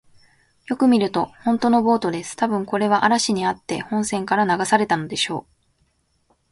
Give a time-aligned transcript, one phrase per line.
[0.65, 2.35] よく見ると、ほんとのボートです。
[2.35, 5.45] たぶん、これは嵐にあって本船から流されたのでしょ
[6.27, 6.33] う。